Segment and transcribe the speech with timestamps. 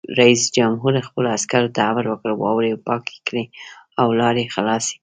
[0.19, 3.45] رئیس جمهور خپلو عسکرو ته امر وکړ؛ واورې پاکې کړئ
[4.01, 4.99] او لارې خلاصې کړئ!